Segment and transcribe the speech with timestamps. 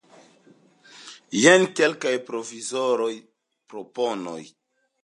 [1.41, 3.13] Jen kelkaj provizoraj
[3.75, 4.41] proponoj.